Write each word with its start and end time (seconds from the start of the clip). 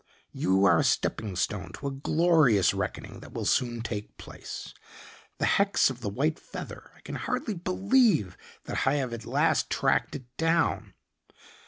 You 0.31 0.65
are 0.65 0.79
a 0.79 0.83
stepping 0.83 1.35
stone 1.35 1.73
to 1.73 1.85
a 1.85 1.91
glorious 1.91 2.73
reckoning 2.73 3.19
that 3.19 3.33
will 3.33 3.45
soon 3.45 3.81
take 3.81 4.17
place. 4.17 4.73
The 5.37 5.45
hex 5.45 5.91
of 5.91 6.01
the 6.01 6.09
white 6.09 6.39
feather 6.39 6.89
I 6.95 7.01
can 7.01 7.13
hardly 7.13 7.53
believe 7.53 8.35
that 8.63 8.87
I 8.87 8.95
have 8.95 9.13
at 9.13 9.27
last 9.27 9.69
tracked 9.69 10.15
it 10.15 10.25
down. 10.37 10.95